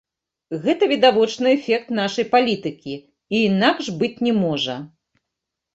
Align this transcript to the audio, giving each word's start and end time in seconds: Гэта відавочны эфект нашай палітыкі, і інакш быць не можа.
Гэта 0.63 0.87
відавочны 0.93 1.47
эфект 1.59 1.93
нашай 2.01 2.25
палітыкі, 2.33 2.93
і 3.37 3.47
інакш 3.53 3.85
быць 4.03 4.15
не 4.29 4.33
можа. 4.43 4.75